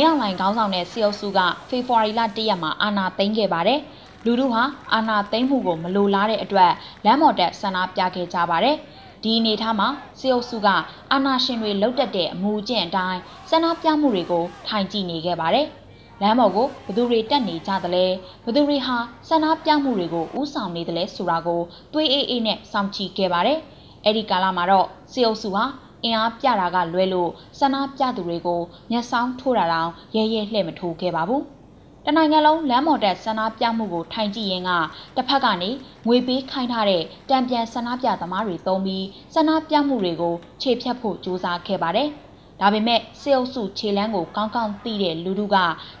[0.00, 3.80] င်းအောင်လှိုင်ခေါင်းဆောင်တဲ့စီအုပ်စုကဖေဖော်ဝါရီလ၁ရက်မှာအာဏာသိမ်းခဲ့ပါတယ်။
[4.24, 4.62] လူထုဟာ
[4.94, 6.72] အာဏာသိမ်းမှုကိုမလိုလားတဲ့အတွက်
[7.04, 8.76] လမ်းပေါ်တက်ဆန္ဒပြခဲ့ကြပါတယ်။
[9.22, 10.68] ဒီအနေထားမှာစီအုပ်စုက
[11.12, 15.66] အာဏာရှင်တွေလှုပ်တက်တဲ့အမူအကျင့်အတိုင်းဆန္ဒပြမှုတွေကိုထိုင်ကြည့်နေခဲ့ပါတယ်။
[16.22, 18.04] လမ်းပေါ်ကိုဘသူတွေတက်နေကြသလဲ
[18.44, 18.96] ဘသူတွေဟာ
[19.28, 21.60] ဆန္ဒပြမှုတွေကိုဥဆောင်နေသလဲဆိုတာကို
[21.92, 23.58] တွေးအေးအေးနဲ့စောင့်ကြည့်ခဲ့ပါတယ်။
[24.04, 25.64] အဲ့ဒီကာလမှာတော့စီအုပ်စုဟာ
[26.04, 31.42] အင်အားပြတာကလွဲလို့ဆန္ဒပြသူတွေကိုမျက်စောင်းထိုးတာတောင်ရဲရဲလှဲ့မထိုးခဲ့ပါဘူး။
[32.06, 34.70] တနိုင်ငံလုံးလမ်းမော်တက်ဆန္ဒပြမှုကိုထိုင်ကြည့်ရင်က
[35.16, 35.70] တစ်ဖက်ကနေ
[36.06, 42.08] ငွေပေးခိုင်းထားတဲ့တံပြန်ဆန္ဒပြသမားတွေသုံးပြီးဆန္ဒပြမှုတွေကိုခြေဖြတ်ဖို့ကြိုးစားခဲ့ပါတယ်။
[42.60, 45.56] ဒါပေမဲ့စေအုပ်စုခြေလန်းကိုကောင်းကောင်းသိတဲ့လူလူက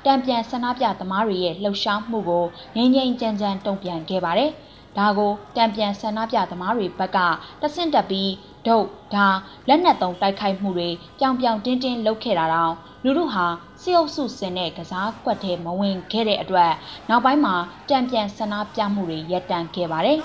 [0.06, 2.44] တံပြန်ဆန္ဒပြသမားတွေရဲ့လှုပ်ရှားမှုကို
[2.76, 4.50] ငြိမ်ငြိမ်ကြမ်းကြမ်းတုံ့ပြန်ခဲ့ပါတယ်။
[4.98, 7.18] ဒါကိုတံပြန်ဆန္ဒပြသမားတွေဘက်က
[7.60, 8.30] တဆင့်တက်ပြီး
[8.66, 9.26] ဒုတ်ဒါ
[9.68, 13.46] လက်နက်သုံးတိုက်ခိုက်မှုတွေပြောင်ပြောင်တင်းတင်းလုပ်ခဲ့တာတောင်လူတို့ဟာ
[13.82, 16.72] စစ်အုပ်စုစင်တဲ့ကစားကွက်ထဲမဝင်ခဲ့တဲ့အတွက်
[17.08, 17.54] နောက်ပိုင်းမှာ
[17.88, 20.18] တံပြန်ဆန္ဒပြမှုတွေရပ်တန့်ခဲ့ပါတယ်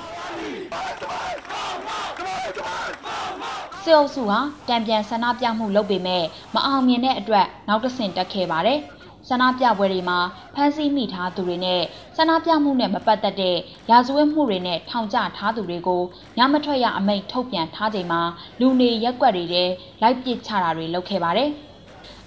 [3.83, 6.23] စစ်အုပ်စုဟာတံပြန်ဆန္ဒပြမှုလုပ်ပေမဲ့
[6.55, 8.79] မအောင်မြင်တဲ့အတွက်နောက်တစ်ဆင့်တက်ခဲ့ပါတယ်။
[9.29, 10.19] ဆန္ဒပြပွဲတွေမှာ
[10.55, 11.81] ဖမ်းဆီးမိထားသူတွေနဲ့
[12.17, 13.57] ဆန္ဒပြမှုနဲ့မပတ်သက်တဲ့
[13.89, 16.01] ရာဇဝတ်မှုတွေနဲ့ထောင်ချထားသူတွေကို
[16.37, 18.21] ညမထွက်ရအမိန့်ထုတ်ပြန်ထားချိန်မှာ
[18.59, 19.63] လူနေရက်ွက်တွေထဲ
[20.01, 21.51] လိုက်ပစ်ချတာတွေလုပ်ခဲ့ပါတယ်။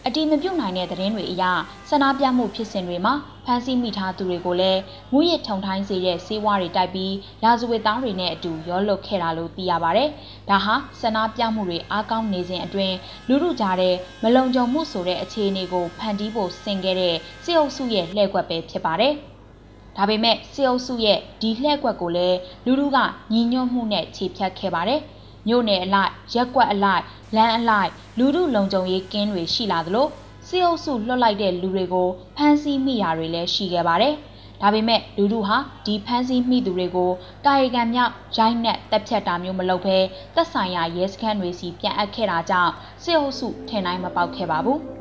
[0.06, 1.44] အတီးမပြုတ်နိုင်တဲ့သတင်းတွေအရ
[1.88, 4.80] ဆန္ဒပြမှုဖြစ်စဉ်တွေမှာဖမ်းဆီးမိထားသူတွေကိုလည်း
[5.12, 10.04] ငွေရထုံထိုင်းစေတဲ့စေဝါတွေတိုက်ပြီးရာဇဝတ်သားတွေနဲ့အတူရောလွတ်ခဲ့တာလို့သိရပါဗျ။
[10.48, 12.96] ဒါဟာဆန္ဒပြမှုတွေအားကောင်းနေစဉ်အတွင်း
[13.28, 19.12] လူလူကြားတဲ့မလုံခြုံမှုဆိုတဲ့အခြေအနေကိုဖန်တီးဖို့ဆင်ခဲ့တဲ့စစ်အုပ်စုရဲ့လှည့်ကွက်ပဲဖြစ်ပါတယ်။
[19.96, 22.98] ဒါပေမဲ့စစ်အုပ်စုရဲ့ဒီလှည့်ကွက်ကိုလည်းလူလူက
[23.32, 25.00] ညီညွတ်မှုနဲ့ခြေဖြတ်ခဲ့ပါတယ်။
[25.46, 27.02] မြို့နယ်အလိုက်ရက်ကွက်အလိုက်
[27.36, 30.06] လမ်းအလိုက်လူမှုလုံခြုံရေးကင်းတွေရှိလာသလို
[30.46, 34.14] စီအုပ်စုလွှတ်လိုက်တဲ့လူတွေကိုဖမ်းဆီးမိတာတွေလည်းရှိခဲ့ပါတယ်။
[34.62, 37.10] ဒါပေမဲ့လူတို့ဟာဒီဖမ်းဆီးမိသူတွေကို
[37.46, 39.98] ကာယကံမြောက်ရိုင်းနဲ့တက်ဖြတ်တာမျိုးမလုပ်ဘဲ
[40.34, 42.72] သက်ဆိုင်ရာရဲစခန်းတွေစီပြန်အပ်ခဲ့တာကြောင့်
[43.02, 44.80] စစ်အုပ်စုထင်တိုင်းမပေါက်ခဲ့ပါဘူး။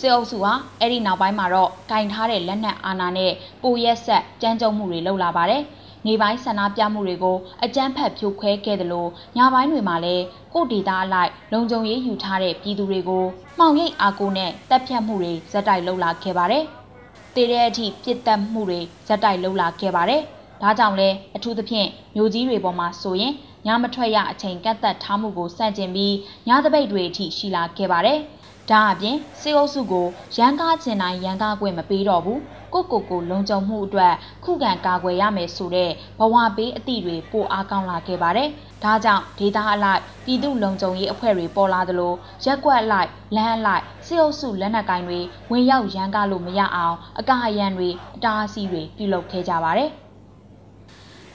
[0.00, 5.62] စစ်အုပ်စုဟာအဲ့ဒီနောက်ပိုင်းမှာတော့ကင်ထားတဲ့လက်နက်အာဏာနဲ့ပိုရက်ဆက်ကြမ်းကြုတ်မှုတွေလုပ်လာပါတယ်။
[6.06, 13.24] နေပိုင်းဆန္ဒပြမှုတွေကိုအကြမ်းဖက်ဖြိုခွဲခဲ့တယ်လို့ညပိုင်းတွေမှာလည်းကိုဒေတာအလိုက်လုံခြုံရေးယူထားတဲ့ပြည်သူတွေကို
[13.58, 16.64] မှောင်ရိပ်အားကိုနဲ့တပ်ဖြတ်မှုတွေဇက်တိုက်လုပ်လာခဲ့ပါတယ်။
[17.34, 20.22] တည်တဲ့အထိပြစ်တက်မှုတွေဇက်တိုက်လုပ်လာခဲ့ပါတယ်။
[20.62, 23.32] ဒါကြောင့်လဲအထူးသဖြင့်မျိုးကြီးတွေပေါ်မှာဆိုရင်
[23.66, 26.14] ညမထွက်ရအချိန်ကတ်သက်ထားမှုကိုစန့်ကျင်ပြီး
[26.48, 28.18] ညသပိတ်တွေအထိရှိလာခဲ့ပါတယ်။
[28.70, 30.06] ဒါအပြင်စေအုပ်စုကို
[30.36, 32.40] ရန်ကားကျင်တိုင်းရန်ကားခွင့်မပေးတော့ဘူး
[32.72, 38.48] ကိုကိုကိုလုံခြုံမှုအတွက်ခုခံကာကွယ်ရမယ်ဆိုတဲ့ဘဝပေးအသည့်တွေပိုအားကောင်းလာခဲ့ပါတယ်။
[38.84, 42.12] ဒါကြောင့်ဒေတာအလိုက်ပြည်သူလုံခြုံရေးအဖွဲ့တွေပေါ်လာသလို
[42.44, 49.90] ရက်ကွက်အလိုက်လမ်းအလိုက်စေအုပ်စုလက်နက်ကိုင်တွေဝင်ရောက်ရန်ကားလို့မရအောင်အကာအယံတွေအတားအဆီးတွေပြုလုပ်ခဲ့ကြပါတယ်။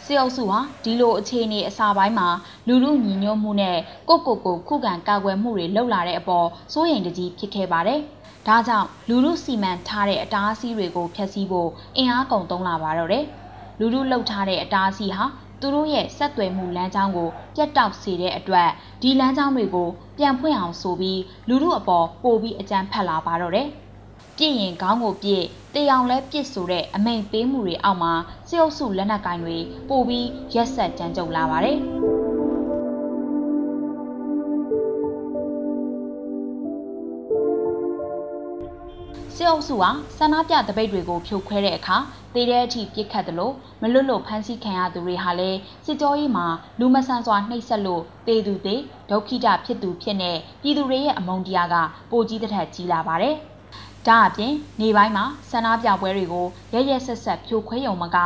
[0.06, 2.28] စစ်အုပ်စုဟာဒီလိုအခြေအနေအစာပိုင်းမှာ
[2.68, 3.78] လူလူညီညွတ်မှုနဲ့
[4.10, 8.00] ကိုကိုကိုခုခံကာကွယ်မှုတွေလှုပ်လာတဲ့အပေါ်စိုးရိမ်တကြီးဖြစ်ခဲ့ပါတယ်။
[8.48, 13.26] ဒါကြောင့်လူလူစီမံထားတဲ့အတားအဆီးတွေကိုဖျက်ဆီးဖို့အင်အားကုန်သုံးလာပါတော့တယ်။
[13.80, 15.26] လူလူလှုပ်ထားတဲ့အတားအဆီးဟာ
[15.62, 18.70] သူတို့ရဲ့ဆက်သွယ်မှုလမ်းကြောင်းကိုပြတ်တောက်စေတဲ့အတွက်
[19.02, 23.68] ဒီလမ်းကြောင်းတွေကိုပြန်ဖွင့်အောင်ဆိုပြီးလူလူအပေါ်ပို့ပြီးအကြမ်းဖက်လာပါတော့တယ်။
[24.44, 28.14] ပြည့်ရင်ခေါင်းကိုပြည့်တေအောင်လဲပြစ်ဆိုတဲ့အမိန်ပေးမှုတွေအောက်မှာ
[28.50, 29.58] စစ်အုပ်စုလက်နက်ကင်တွေ
[29.90, 31.78] ပို့ပြီးရက်ဆက်ကြမ်းကြုတ်လာပါတယ်
[39.36, 41.98] စစ်အုပ်စုဟာဆန္ဒပြတပိတ်တွေကိုဖြိုခွဲတဲ့အခါ
[42.34, 46.46] တေတဲ့အထိပြစ်ခတ်တယ်လို့မလွတ်လို့ဖမ်းဆီးခံရသူတွေဟာလည်းစစ်ကြောရေးမှာ
[46.80, 48.76] လူမဆန်စွာနှိပ်စက်လို့တေသူတေ
[49.10, 50.32] ဒုက္ခိတဖြစ်သူဖြစ်နေ
[50.62, 51.76] ပြည်သူတွေရဲ့အမုန်းတရားက
[52.12, 53.38] ပိုကြီးတဲ့ထက်ကြီးလာပါတယ်။
[54.08, 58.18] ဒါအပြင်နေပိုင်းမှာဆန္ဒပြပွဲတွေကိုရရဆက်ဆက်ဖြိုခွဲရုံမက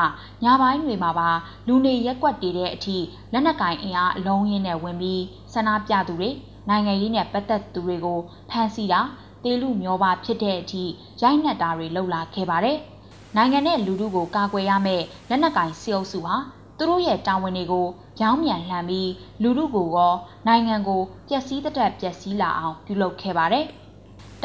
[0.44, 1.30] ညပိုင်းတွေမှာပါ
[1.68, 2.98] လူနေရက်ကွက်တည်တဲ့အထိ
[3.34, 5.24] လက်နက်ကင်အင်အားအလုံးရင်းနဲ့ဝင်ပြီး
[5.54, 6.30] ဆန္ဒပြသူတွေ
[6.70, 8.20] နိုင်ငံရေးနဲ့ပတ်သက်သူတွေကို
[8.50, 9.02] ဖမ်းဆီးတာ
[9.44, 10.84] တေလူမျောပါဖြစ်တဲ့အထိ
[11.22, 12.78] ရိုက်နှက်တာတွေလှုပ်လာခဲ့ပါတယ်။
[13.36, 16.36] နိုင်ငံနဲ့လူထုကိုကာကွယ်ရမယ့်လက်နက်ကင်စီအုပ်စုဟာ
[16.78, 17.88] သူတို့ရဲ့တာဝန်တွေကို
[18.22, 19.12] ရောင်းမြန်လှန်ပြီး
[19.42, 20.14] လူထုကိုရော
[20.48, 23.68] နိုင်ငံကိုပျက်စီးတဲ့ပျက်စီးလာအောင်ပြုလုပ်ခဲ့ပါတယ်။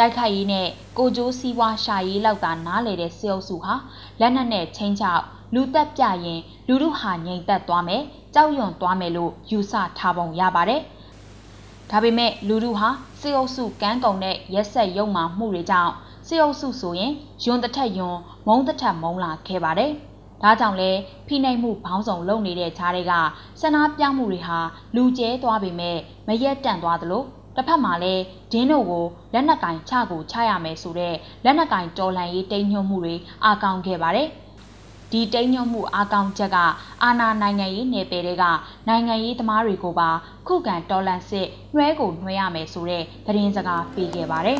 [0.01, 0.67] တိုက်ခိုက်ရေးနဲ့
[0.99, 3.75] ကိုကျိုးစည်းဝါရှာရေးလောက်သာနားလေတဲ့စစ်အုပ်စုဟာ
[4.21, 5.23] လက်နက်နဲ့ချင်းချောက်
[5.55, 8.03] လူသက်ပြရင်လူတို့ဟာငြိမ်သက်သွားမယ်
[8.35, 10.81] ကြောက်ရွံ့သွားမယ်လို့ယူဆထားပုံရပါတယ်။
[11.91, 12.89] ဒါပေမဲ့လူတို့ဟာ
[13.21, 15.93] စစ်အုပ်စုကန်းကုံတဲ့ရက်ဆက်ရုံမှမှုတွေကြောင့်
[16.29, 17.13] စစ်အုပ်စုဆိုရင်
[17.45, 19.91] ယွန်းတစ်ထက်ယွန်းမုံတစ်ထက်မုံလာခဲ့ပါတယ်။
[20.43, 20.91] ဒါကြောင့်လဲ
[21.27, 23.13] ဖိနှိပ်မှုဘောင်းဆောင်လုပ်နေတဲ့ခြားတွေက
[23.61, 24.59] ဆန္ဒပြမှုတွေဟာ
[24.95, 25.97] လူကျဲသွားပေမဲ့
[26.29, 27.25] မရက်တန့်သွားသလို
[27.57, 31.15] တစ်ဖက်မှာလည်းဒင်းတို့ကိုလက်နက်ကင်ချကိုချရမယ်ဆိုတဲ့
[31.45, 33.15] လက်နက်ကင်တော်လှန်ရေးတိမ်ညွှတ်မှုတွေ
[33.45, 34.29] အာကောင်းခဲ့ပါတယ်။
[35.13, 36.59] ဒီတိမ်ညွှတ်မှုအာကောင်းချက်က
[37.03, 38.45] အာနာနိုင်ငံရေးနယ်ပယ်တွေက
[38.89, 40.11] နိုင်ငံရေးသမားတွေကိုပါ
[40.47, 44.59] ခုခံတော်လှန်စစ်နှွဲကိုနှွဲရမယ်ဆိုတဲ့သတင်းစကားပေးခဲ့ပါတယ်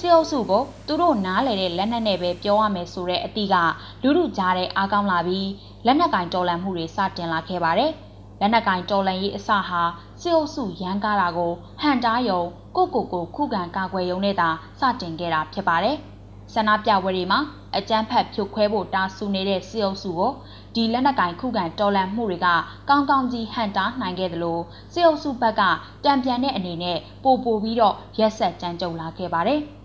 [0.04, 3.54] စစ်အုပ်စုကိုသူတို့နားလေတဲ့လက်နက်နဲ့ပဲပြောရမယ်ဆိုတဲ့အတိက
[4.02, 5.48] လူလူကြားတဲ့အားကောင်းလာပြီး
[5.86, 7.92] လက်နက်ကင်တော်လန်မှုတွေစတင်လာခဲ့ပါတယ်။
[8.40, 9.82] လက်နက်ကင်တော်လန်ရေးအစဟာ
[10.20, 12.42] စစ်အုပ်စုရန်ကားတာကိုဟန်တားယုံ
[12.76, 14.48] ကိုကိုကိုခုခံကာကွယ်ရုံနဲ့သာ
[14.80, 15.96] စတင်ခဲ့တာဖြစ်ပါတယ်။
[16.54, 17.40] ဆန္ဒပြပွဲတွေမှာ
[17.76, 20.32] အကြမ်းဖက်ဖြိုခွဲဖို့တာဆူနေတဲ့စစ်အုပ်စုကို
[20.74, 22.48] ဒီလက်နက်ကင်ခုခံတော်လန်မှုတွေက
[22.88, 24.62] ကောင်းကောင်းကြီးဟန်တားနိုင်ခဲ့တယ်လို့
[24.92, 25.62] စစ်အုပ်စုဘက်က
[26.04, 29.62] တံပြန်တဲ့အနေနဲ့ပို့ပို့ပြီးတော့ရက်ဆက်ကြမ်းကြုတ်လာခဲ့ပါတယ်။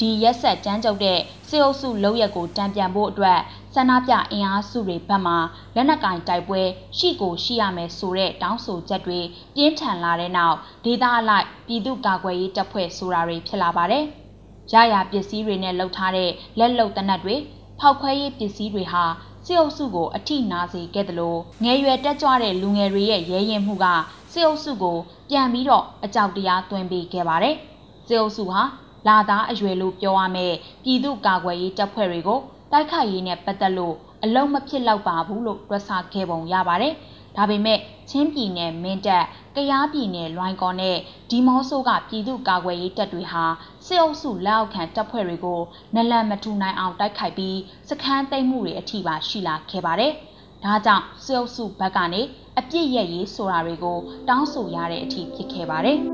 [0.00, 1.18] ဒီရက်ဆက်ကြမ်းကြုတ်တဲ့
[1.48, 3.38] စစ်အုပ်စုလုံးရက်ကိုတံပြန်ဖို့အတွက်
[3.74, 5.34] ဆန္ဒပြအင်အားစုတွေဘက်မှ
[5.74, 6.60] လက်နက်ကင်တိုက်ပွဲ
[6.98, 9.20] ရှိကိုရှိရမယ်ဆိုတဲ့တောင်းဆိုချက်တွေ
[9.56, 14.04] ပြင်းထန်လာတဲ့နောက်ဒေသအလိုက်ပြည်သူ့ကာကွယ်ရေးတပ်ဖွဲ့ဆိုတာတွေဖြစ်လာပါတယ်။
[14.72, 17.36] ရရပစ္စည်းတွေနဲ့လှုပ်ထားတဲ့လက်လုံတနက်တွေ
[17.80, 19.04] ဖောက်ခွဲရေးပစ္စည်းတွေဟာ
[19.46, 23.86] စစ်အုပ်စုကိုအထိနာစေခဲ့တယ်လို့ငယ်ရွယ်တက်ကြွတဲ့လူငယ်တွေရဲ့ရဲရင်မှုက
[24.32, 24.96] စစ်အုပ်စုကို
[25.30, 27.56] ပြန်ပြီးတော့အကြောက်တရားသွင်းပေးခဲ့ပါတယ်။
[28.06, 28.62] စစ်အုပ်စုဟာ
[29.08, 30.54] လာသားအရွယ်လို့ပြောရမယ်
[30.84, 32.40] ပြည်သူ့ကာကွယ်ရေးတပ်ဖွဲ့တွေကို
[32.72, 36.94] တိုက်ခိုက်ရေးနဲ့ပတ်သက်လို့အလုံးမဖြစ်တော့ပါဘူးလို့တွက်ဆခဲ့ပုံရပါတယ်။
[37.36, 37.78] ဒါပေမဲ့
[38.10, 39.24] ချင်းပြည်နယ်မင်းတပ်၊
[39.56, 40.96] ကယားပြည်နယ်လွိုင်ကော်နဲ့
[41.30, 43.44] ဒီမော့ဆိုးကပြည်သူ့ကာကွယ်ရေးတပ်တွေဟာ
[43.86, 45.60] စစ်အုပ်စုလက်အောက်ခံတပ်ဖွဲ့တွေကို
[45.94, 47.58] နလန်မထူနိုင်အောင်တိုက်ခိုက်ပြီး
[47.88, 50.12] စခန်းသိမ်းမှုတွေအထိပါရှိလာခဲ့ပါတယ်။
[50.64, 52.22] ဒါကြောင့်စစ်အုပ်စုဘက်ကနေ
[52.58, 53.98] အပြစ်ရရေးဆိုတာတွေကို
[54.28, 56.00] တောင်းဆိုရတဲ့အထိဖြစ်ခဲ့ပါတယ်။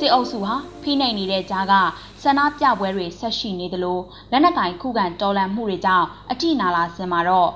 [0.00, 1.74] စစ်အုပ်စုဟာဖိနှိပ်နေတဲ့ကြားက
[2.22, 3.98] ဆန္ဒပြပွဲတွေဆက်ရှိနေသလို
[4.30, 7.50] လက်နက်ကင်ခုခံတော်လှန်မှုတွေကြောင့်အထိနာလာစင်မှာတော့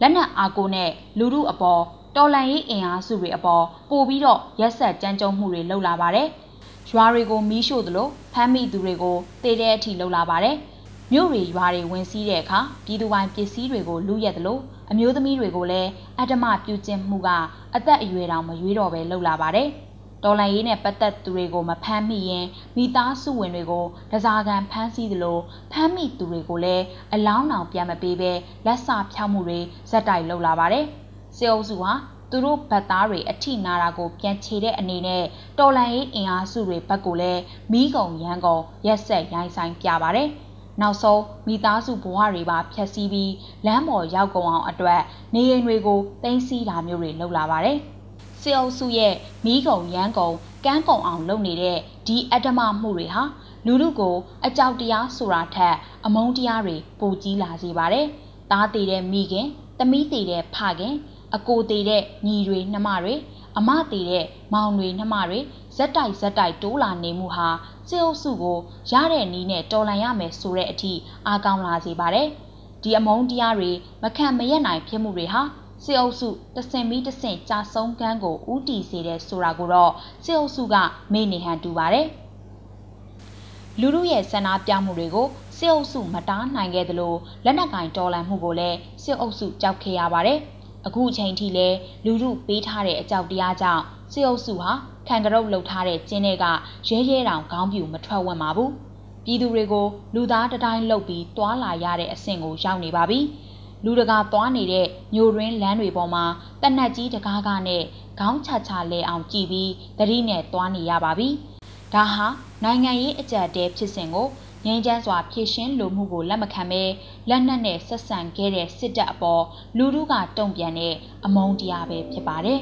[0.00, 1.82] လက်နက်အားကိုနဲ့လူမှုအပေါ်
[2.16, 6.28] တော်လှန်ရေးအင်အားစုတွေအပေါ်ပို့ပြီးတော့ရက်ဆက်ကြမ်းကြုတ်မှုတွေလုပ်လာပါတယ်။
[6.90, 10.56] ရွာတွေကိုမီးရှို့သလိုဖမ်းမိသူတွေကိုတေတဲ့အထိလုပ်လာပါတယ်။
[11.12, 14.58] မြို့တွေရွာတွေဝင်စီးတဲ့အခါပြည်သူပိုင်းပစ္စည်းတွေကိုလူရက်သလို
[14.90, 17.28] အမျိုးသမီးတွေကိုလည်းအတ္တမပြုကျင့်မှုက
[17.74, 19.70] အသက်အရွယ်တောင်မရွေးတော့ပဲလုပ်လာပါတယ်။
[20.24, 25.38] တော်လန်ရေးနဲ့ပတ်သက်သူတွေကိုမဖမ်းမိရင်မိသားစုဝင်တွေကိုတစားကန်ဖမ်းဆီးသလို
[25.72, 26.84] ဖမ်းမိသူတွေကိုလည်း
[27.14, 28.32] အလောင်းအောင်ပြန်မပေးဘဲ
[28.66, 29.60] လက်စာဖြောက်မှုတွေ
[29.90, 30.84] ဇက်တိုက်လုပ်လာပါတယ်။
[31.36, 31.92] စေအုပ်စုဟာ
[32.30, 35.22] သူတို့ဗတ်သားတွေအထိနာတာကိုပြန်ချေတဲ့အနေနဲ့
[35.58, 37.40] တော်လန်ရေးအင်အားစုတွေဘက်ကိုလည်း
[37.72, 40.28] မိကုံရန်ကုန်ရက်ဆက်ရိုင်းဆိုင်ပြပါတယ်။
[40.80, 43.32] နောက်ဆုံးမိသားစုဘဝတွေပါဖျက်ဆီးပြီး
[43.66, 45.00] လမ်းပေါ်ရောက်ကုန်အောင်အတွက်
[45.34, 47.78] နေအိမ်တွေကိုတင်းစီးတာမျိုးတွေလုပ်လာပါတယ်။
[48.42, 49.14] စစ်အုပ်စုရဲ့
[49.44, 50.30] မီးကုံရမ်းကုံ
[50.64, 53.22] ကန်းကုံအောင်လုပ်နေတဲ့ဒီအတ္တမမှုတွေဟာ
[53.66, 55.76] လူလူကိုအကြောက်တရားဆိုတာထက်
[56.06, 58.06] အမုန်းတရားတွေပိုကြီးလာစေပါတယ်။
[58.50, 59.46] သားသေးတဲ့မိခင်၊
[59.78, 60.94] သမီးသေးတဲ့ဖခင်၊
[61.34, 63.14] အကိုသေးတဲ့ညီတွေနှမတွေ
[63.58, 64.24] အမသေးတဲ့
[64.54, 65.38] မောင်တွေနှမတွေ
[65.76, 67.48] ဇက်တိုက်ဇက်တိုက်တိုးလာနေမှုဟာ
[67.88, 68.58] စစ်အုပ်စုကို
[68.92, 70.92] ရတဲ့နီးနဲ့တော်လှန်ရမယ်ဆိုတဲ့အထိ
[71.26, 72.28] အားကောင်းလာစေပါတယ်။
[72.82, 73.70] ဒီအမုန်းတရားတွေ
[74.02, 75.42] မခံမရက်နိုင်ဖြစ်မှုတွေဟာ
[75.84, 79.92] စစ်အုပ်စုတဆင်ပြီးတဆင်ကြာဆုံးကန်းကိုဥတီစေတဲ့ဆိုတာကိုတော့
[80.24, 80.76] စစ်အုပ်စုက
[81.12, 82.06] မေ့နေဟန်တူပါတယ်။
[83.80, 85.26] လူလူရဲ့ဆန္ဒပြမှုတွေကို
[85.58, 90.38] စစ်အုပ်စုမတားနိုင်ခဲ့သလိုလက်နက်ကင်တော်လှန်မှုကိုလည်းစစ်အုပ်စုကြောက်ခဲ့ရပါတယ်။
[90.86, 93.82] အခုအချိန်ထိလည်းလူလူပေးထားတဲ့အကြောက်တရားကြောင့်
[94.12, 94.70] စစ်အုပ်စုဟာ
[95.08, 96.44] ခံကရုတ်လှုပ်ထားတဲ့ကျင်းတွေက
[96.88, 98.70] ရဲရဲတောင်ခေါင်းပြူမထွက်ဝင်ပါဘူး။
[99.24, 103.20] ပြည်သူတွေကိုလူသားတတိုင်းလှုပ်ပြီးတွာလာရတဲ့အဆင့်ကိုရောက်နေပါပြီ။
[103.84, 106.24] လူတကာသွားနေတဲ့မြို့ရင်းလမ်းတွေပေါ်မှာ
[106.62, 107.82] တနက်ကြီးတကားကားနဲ့
[108.20, 111.28] ခေါင်းချချလဲအောင်ကြည်ပြီးတတိနဲ့သွားနေရပါပြီ။
[111.94, 112.26] ဒါဟာ
[112.64, 114.28] နိုင်ငံရေးအကြက်တဲဖြစ်စဉ်ကို
[114.64, 116.82] ငြိမ်းချမ်းစွာဖြည့်ရှင်းလိုမှုကိုလက်မခံဘဲ
[117.28, 119.44] လက်နက်နဲ့ဆက်ဆံခဲ့တဲ့စစ်တပ်အပေါ်
[119.76, 120.94] လူထုကတုံ့ပြန်တဲ့
[121.24, 122.60] အမုန်းတရားပဲဖြစ်ပါတယ်